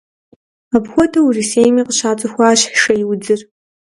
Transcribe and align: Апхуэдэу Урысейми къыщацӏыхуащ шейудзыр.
Апхуэдэу 0.75 1.27
Урысейми 1.27 1.83
къыщацӏыхуащ 1.87 2.61
шейудзыр. 2.79 3.39